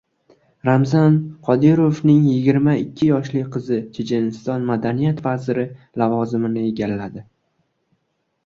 Ramzan 0.67 1.17
Qodirovningyigirma 1.49 2.73
ikkiyoshli 2.85 3.43
qizi 3.57 3.79
Checheniston 3.99 4.65
madaniyat 4.71 5.23
vaziri 5.29 5.67
lavozimini 6.05 6.65
egalladi 6.73 7.27